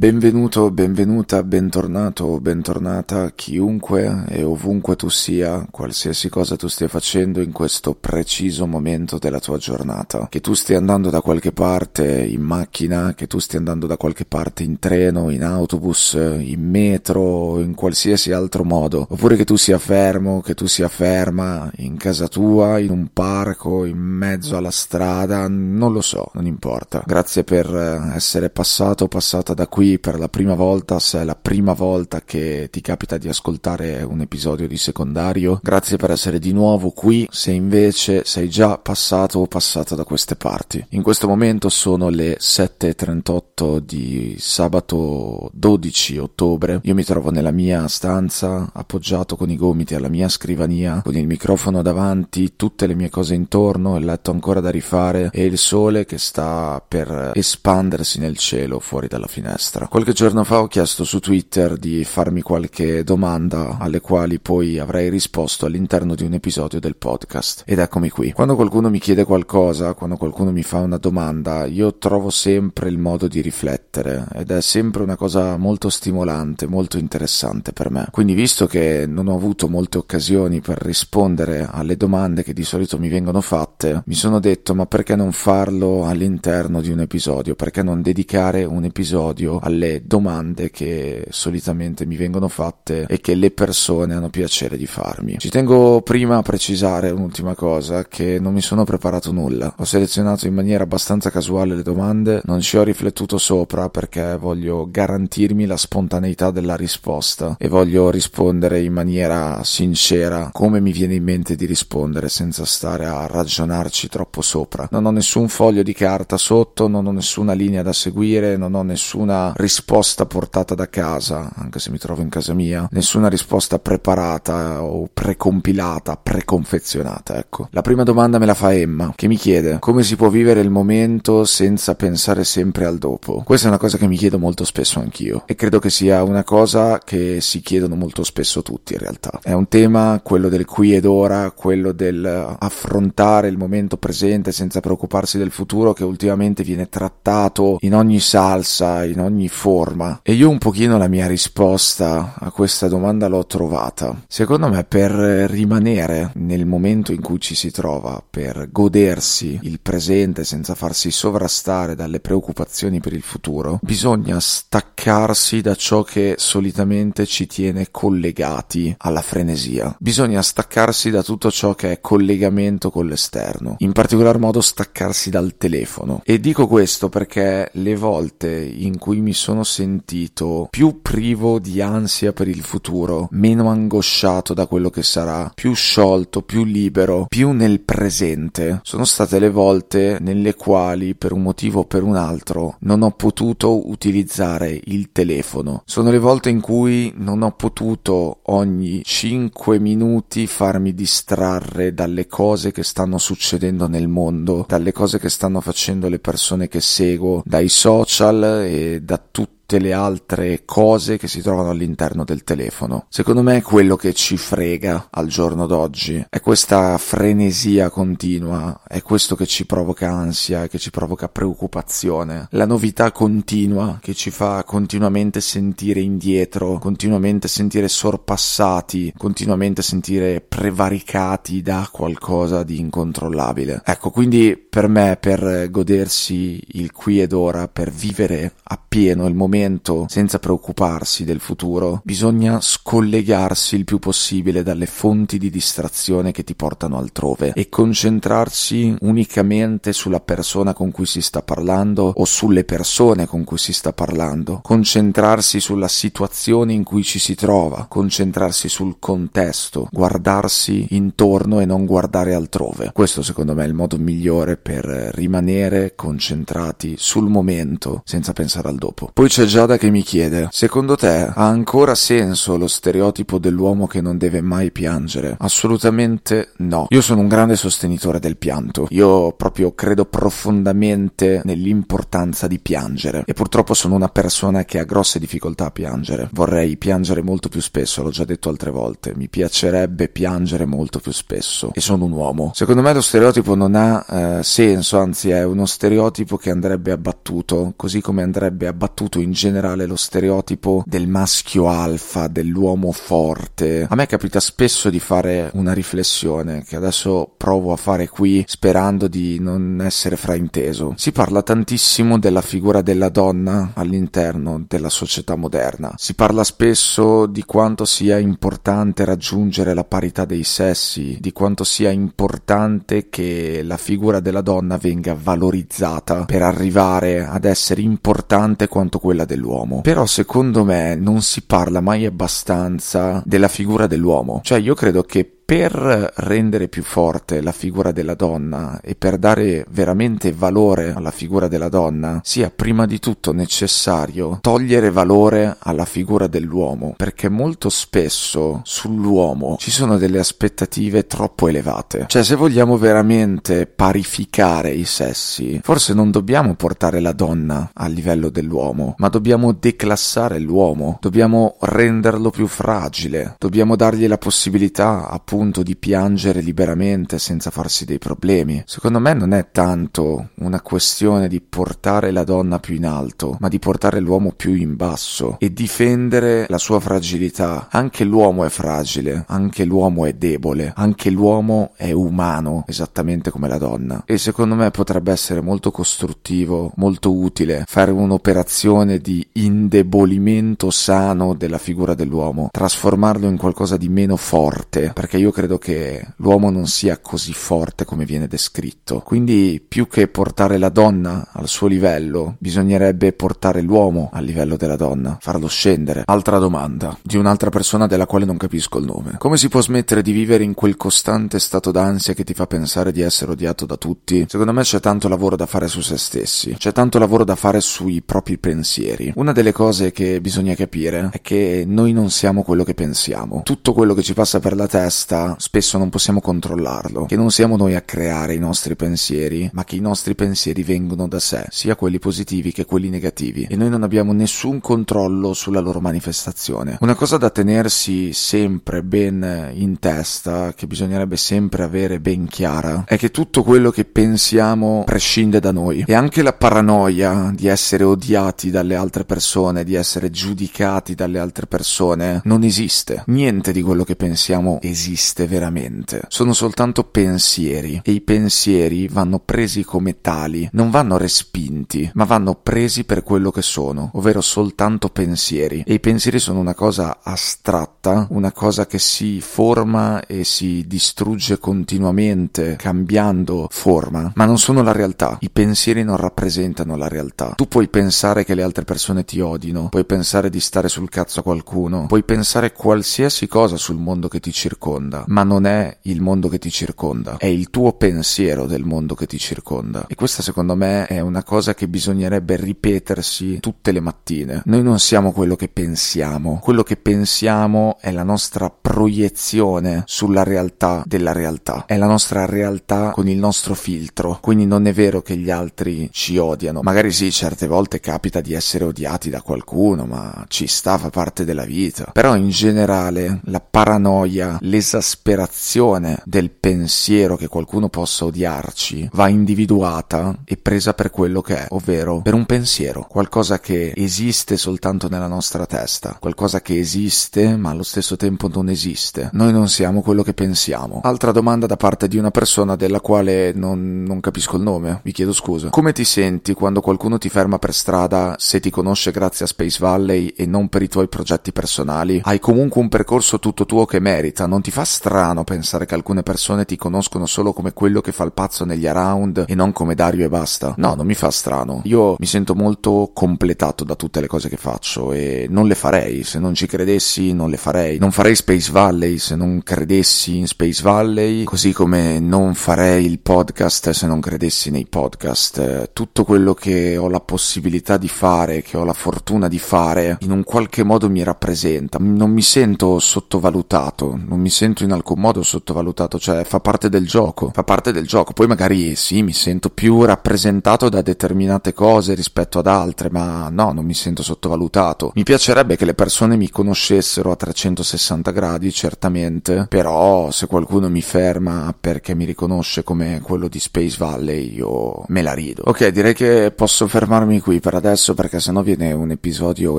[0.00, 7.42] Benvenuto, benvenuta, bentornato o bentornata chiunque e ovunque tu sia, qualsiasi cosa tu stia facendo
[7.42, 10.28] in questo preciso momento della tua giornata.
[10.30, 14.24] Che tu stia andando da qualche parte in macchina, che tu stia andando da qualche
[14.24, 19.06] parte in treno, in autobus, in metro, in qualsiasi altro modo.
[19.06, 23.84] Oppure che tu sia fermo, che tu sia ferma in casa tua, in un parco,
[23.84, 27.02] in mezzo alla strada, non lo so, non importa.
[27.04, 31.72] Grazie per essere passato passata da qui per la prima volta, se è la prima
[31.72, 36.90] volta che ti capita di ascoltare un episodio di secondario, grazie per essere di nuovo
[36.90, 40.84] qui, se invece sei già passato o passata da queste parti.
[40.90, 47.88] In questo momento sono le 7.38 di sabato 12 ottobre, io mi trovo nella mia
[47.88, 53.10] stanza, appoggiato con i gomiti alla mia scrivania, con il microfono davanti, tutte le mie
[53.10, 58.36] cose intorno, il letto ancora da rifare e il sole che sta per espandersi nel
[58.36, 59.88] cielo fuori dalla finestra destra.
[59.88, 65.08] Qualche giorno fa ho chiesto su Twitter di farmi qualche domanda alle quali poi avrei
[65.08, 67.62] risposto all'interno di un episodio del podcast.
[67.66, 68.32] Ed eccomi qui.
[68.32, 72.98] Quando qualcuno mi chiede qualcosa, quando qualcuno mi fa una domanda, io trovo sempre il
[72.98, 78.08] modo di riflettere ed è sempre una cosa molto stimolante, molto interessante per me.
[78.10, 82.98] Quindi visto che non ho avuto molte occasioni per rispondere alle domande che di solito
[82.98, 87.54] mi vengono fatte, mi sono detto ma perché non farlo all'interno di un episodio?
[87.54, 93.50] Perché non dedicare un episodio alle domande che solitamente mi vengono fatte e che le
[93.50, 95.38] persone hanno piacere di farmi.
[95.38, 99.74] Ci tengo prima a precisare un'ultima cosa, che non mi sono preparato nulla.
[99.78, 104.88] Ho selezionato in maniera abbastanza casuale le domande, non ci ho riflettuto sopra perché voglio
[104.90, 111.24] garantirmi la spontaneità della risposta e voglio rispondere in maniera sincera come mi viene in
[111.24, 114.88] mente di rispondere senza stare a ragionarci troppo sopra.
[114.90, 118.82] Non ho nessun foglio di carta sotto, non ho nessuna linea da seguire, non ho
[118.82, 124.82] nessuna risposta portata da casa, anche se mi trovo in casa mia, nessuna risposta preparata
[124.82, 127.68] o precompilata, preconfezionata, ecco.
[127.70, 130.70] La prima domanda me la fa Emma, che mi chiede come si può vivere il
[130.70, 133.42] momento senza pensare sempre al dopo.
[133.44, 136.44] Questa è una cosa che mi chiedo molto spesso anch'io e credo che sia una
[136.44, 139.38] cosa che si chiedono molto spesso tutti in realtà.
[139.42, 144.80] È un tema, quello del qui ed ora, quello del affrontare il momento presente senza
[144.80, 150.20] preoccuparsi del futuro che ultimamente viene trattato in ogni salsa, in ogni forma.
[150.22, 154.22] E io un pochino la mia risposta a questa domanda l'ho trovata.
[154.26, 160.44] Secondo me per rimanere nel momento in cui ci si trova, per godersi il presente
[160.44, 167.46] senza farsi sovrastare dalle preoccupazioni per il futuro, bisogna staccarsi da ciò che solitamente ci
[167.46, 169.94] tiene collegati alla frenesia.
[169.98, 175.56] Bisogna staccarsi da tutto ciò che è collegamento con l'esterno, in particolar modo staccarsi dal
[175.56, 176.22] telefono.
[176.24, 181.80] E dico questo perché le volte in cui mi mi sono sentito più privo di
[181.80, 187.52] ansia per il futuro, meno angosciato da quello che sarà, più sciolto, più libero, più
[187.52, 188.80] nel presente.
[188.82, 193.12] Sono state le volte nelle quali, per un motivo o per un altro, non ho
[193.12, 195.82] potuto utilizzare il telefono.
[195.84, 202.72] Sono le volte in cui non ho potuto ogni 5 minuti farmi distrarre dalle cose
[202.72, 207.68] che stanno succedendo nel mondo, dalle cose che stanno facendo le persone che seguo, dai
[207.68, 213.06] social e da tutti tutte le altre cose che si trovano all'interno del telefono.
[213.08, 219.36] Secondo me quello che ci frega al giorno d'oggi, è questa frenesia continua, è questo
[219.36, 225.40] che ci provoca ansia, che ci provoca preoccupazione, la novità continua che ci fa continuamente
[225.40, 233.82] sentire indietro, continuamente sentire sorpassati, continuamente sentire prevaricati da qualcosa di incontrollabile.
[233.84, 239.58] Ecco, quindi per me, per godersi il qui ed ora, per vivere appieno il momento
[239.60, 246.44] momento senza preoccuparsi del futuro, bisogna scollegarsi il più possibile dalle fonti di distrazione che
[246.44, 252.64] ti portano altrove e concentrarsi unicamente sulla persona con cui si sta parlando o sulle
[252.64, 258.68] persone con cui si sta parlando, concentrarsi sulla situazione in cui ci si trova, concentrarsi
[258.68, 262.90] sul contesto, guardarsi intorno e non guardare altrove.
[262.92, 268.76] Questo secondo me è il modo migliore per rimanere concentrati sul momento senza pensare al
[268.76, 269.10] dopo.
[269.12, 274.00] Poi c'è Giada che mi chiede, secondo te ha ancora senso lo stereotipo dell'uomo che
[274.00, 275.34] non deve mai piangere?
[275.40, 276.86] Assolutamente no.
[276.90, 278.86] Io sono un grande sostenitore del pianto.
[278.90, 283.24] Io proprio credo profondamente nell'importanza di piangere.
[283.26, 286.28] E purtroppo sono una persona che ha grosse difficoltà a piangere.
[286.30, 289.16] Vorrei piangere molto più spesso, l'ho già detto altre volte.
[289.16, 291.72] Mi piacerebbe piangere molto più spesso.
[291.74, 292.52] E sono un uomo.
[292.54, 294.06] Secondo me lo stereotipo non ha
[294.38, 299.86] eh, senso, anzi è uno stereotipo che andrebbe abbattuto, così come andrebbe abbattuto in generale
[299.86, 303.86] lo stereotipo del maschio alfa, dell'uomo forte.
[303.88, 309.08] A me capita spesso di fare una riflessione che adesso provo a fare qui sperando
[309.08, 310.92] di non essere frainteso.
[310.96, 315.94] Si parla tantissimo della figura della donna all'interno della società moderna.
[315.96, 321.88] Si parla spesso di quanto sia importante raggiungere la parità dei sessi, di quanto sia
[321.88, 329.28] importante che la figura della donna venga valorizzata per arrivare ad essere importante quanto quella
[329.30, 329.80] dell'uomo.
[329.80, 334.40] Però secondo me non si parla mai abbastanza della figura dell'uomo.
[334.42, 339.66] Cioè io credo che per rendere più forte la figura della donna e per dare
[339.70, 346.28] veramente valore alla figura della donna, sia prima di tutto necessario togliere valore alla figura
[346.28, 352.04] dell'uomo, perché molto spesso sull'uomo ci sono delle aspettative troppo elevate.
[352.06, 358.28] Cioè, se vogliamo veramente parificare i sessi, forse non dobbiamo portare la donna al livello
[358.28, 365.62] dell'uomo, ma dobbiamo declassare l'uomo, dobbiamo renderlo più fragile, dobbiamo dargli la possibilità, appunto, appunto
[365.62, 368.62] di piangere liberamente senza farsi dei problemi.
[368.66, 373.48] Secondo me non è tanto una questione di portare la donna più in alto, ma
[373.48, 377.68] di portare l'uomo più in basso e difendere la sua fragilità.
[377.70, 383.56] Anche l'uomo è fragile, anche l'uomo è debole, anche l'uomo è umano, esattamente come la
[383.56, 384.02] donna.
[384.04, 391.56] E secondo me potrebbe essere molto costruttivo, molto utile fare un'operazione di indebolimento sano della
[391.56, 396.98] figura dell'uomo, trasformarlo in qualcosa di meno forte, perché io credo che l'uomo non sia
[396.98, 399.00] così forte come viene descritto.
[399.00, 404.76] Quindi più che portare la donna al suo livello, bisognerebbe portare l'uomo al livello della
[404.76, 406.02] donna, farlo scendere.
[406.06, 409.16] Altra domanda, di un'altra persona della quale non capisco il nome.
[409.18, 412.92] Come si può smettere di vivere in quel costante stato d'ansia che ti fa pensare
[412.92, 414.26] di essere odiato da tutti?
[414.28, 417.60] Secondo me c'è tanto lavoro da fare su se stessi, c'è tanto lavoro da fare
[417.60, 419.12] sui propri pensieri.
[419.16, 423.42] Una delle cose che bisogna capire è che noi non siamo quello che pensiamo.
[423.44, 427.56] Tutto quello che ci passa per la testa spesso non possiamo controllarlo, che non siamo
[427.56, 431.76] noi a creare i nostri pensieri, ma che i nostri pensieri vengono da sé, sia
[431.76, 436.78] quelli positivi che quelli negativi, e noi non abbiamo nessun controllo sulla loro manifestazione.
[436.80, 442.96] Una cosa da tenersi sempre ben in testa, che bisognerebbe sempre avere ben chiara, è
[442.96, 448.50] che tutto quello che pensiamo prescinde da noi, e anche la paranoia di essere odiati
[448.50, 453.02] dalle altre persone, di essere giudicati dalle altre persone, non esiste.
[453.06, 456.02] Niente di quello che pensiamo esiste esiste veramente.
[456.08, 462.36] Sono soltanto pensieri e i pensieri vanno presi come tali, non vanno respinti, ma vanno
[462.36, 465.64] presi per quello che sono, ovvero soltanto pensieri.
[465.66, 471.38] E i pensieri sono una cosa astratta, una cosa che si forma e si distrugge
[471.38, 475.16] continuamente, cambiando forma, ma non sono la realtà.
[475.20, 477.32] I pensieri non rappresentano la realtà.
[477.34, 481.20] Tu puoi pensare che le altre persone ti odino, puoi pensare di stare sul cazzo
[481.20, 486.00] a qualcuno, puoi pensare qualsiasi cosa sul mondo che ti circonda ma non è il
[486.00, 489.86] mondo che ti circonda, è il tuo pensiero del mondo che ti circonda.
[489.88, 494.42] E questa secondo me è una cosa che bisognerebbe ripetersi tutte le mattine.
[494.44, 500.82] Noi non siamo quello che pensiamo, quello che pensiamo è la nostra proiezione sulla realtà
[500.86, 505.16] della realtà, è la nostra realtà con il nostro filtro, quindi non è vero che
[505.16, 510.24] gli altri ci odiano, magari sì, certe volte capita di essere odiati da qualcuno, ma
[510.28, 517.16] ci sta, fa parte della vita, però in generale la paranoia, l'esasperazione, l'esasperazione del pensiero
[517.16, 522.24] che qualcuno possa odiarci va individuata e presa per quello che è, ovvero per un
[522.24, 528.28] pensiero, qualcosa che esiste soltanto nella nostra testa, qualcosa che esiste ma allo stesso tempo
[528.28, 529.10] non esiste.
[529.12, 530.80] Noi non siamo quello che pensiamo.
[530.82, 534.92] Altra domanda da parte di una persona della quale non, non capisco il nome, vi
[534.92, 535.50] chiedo scusa.
[535.50, 539.58] Come ti senti quando qualcuno ti ferma per strada se ti conosce grazie a Space
[539.60, 542.00] Valley e non per i tuoi progetti personali?
[542.02, 546.04] Hai comunque un percorso tutto tuo che merita, non ti fa strano pensare che alcune
[546.04, 549.74] persone ti conoscono solo come quello che fa il pazzo negli around e non come
[549.74, 550.54] Dario e basta.
[550.58, 551.62] No, non mi fa strano.
[551.64, 556.04] Io mi sento molto completato da tutte le cose che faccio e non le farei.
[556.04, 557.78] Se non ci credessi, non le farei.
[557.78, 563.00] Non farei Space Valley se non credessi in Space Valley, così come non farei il
[563.00, 565.72] podcast se non credessi nei podcast.
[565.72, 570.12] Tutto quello che ho la possibilità di fare, che ho la fortuna di fare, in
[570.12, 571.78] un qualche modo mi rappresenta.
[571.80, 576.68] Non mi sento sottovalutato, non mi sento sento in alcun modo sottovalutato, cioè fa parte
[576.68, 578.12] del gioco, fa parte del gioco.
[578.12, 583.52] Poi magari sì, mi sento più rappresentato da determinate cose rispetto ad altre, ma no,
[583.52, 584.92] non mi sento sottovalutato.
[584.94, 590.82] Mi piacerebbe che le persone mi conoscessero a 360 gradi, certamente, però se qualcuno mi
[590.82, 595.42] ferma perché mi riconosce come quello di Space Valley, io me la rido.
[595.46, 599.58] Ok, direi che posso fermarmi qui per adesso perché sennò viene un episodio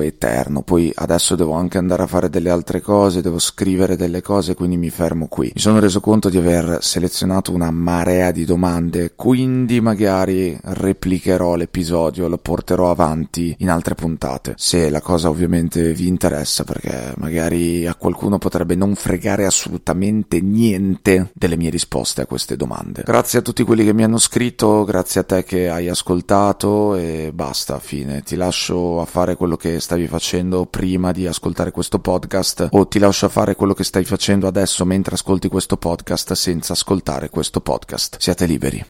[0.00, 0.62] eterno.
[0.62, 4.76] Poi adesso devo anche andare a fare delle altre cose, devo scrivere delle cose, quindi
[4.76, 5.50] mi fermo qui.
[5.54, 12.28] Mi sono reso conto di aver selezionato una marea di domande, quindi magari replicherò l'episodio,
[12.28, 14.54] lo porterò avanti in altre puntate.
[14.56, 21.30] Se la cosa ovviamente vi interessa, perché magari a qualcuno potrebbe non fregare assolutamente niente
[21.32, 23.02] delle mie risposte a queste domande.
[23.04, 27.30] Grazie a tutti quelli che mi hanno scritto, grazie a te che hai ascoltato e
[27.32, 28.22] basta, fine.
[28.22, 32.98] Ti lascio a fare quello che stavi facendo prima di ascoltare questo podcast o ti
[32.98, 37.60] lascio a fare quello che stai facendo adesso mentre ascolti questo podcast senza ascoltare questo
[37.60, 38.18] podcast.
[38.18, 38.80] Siate liberi.